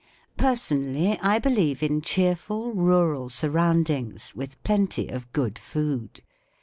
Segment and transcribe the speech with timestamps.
[0.35, 6.23] Personally* I believe in cheerful rural sur¬ roundings, with plenty of good food.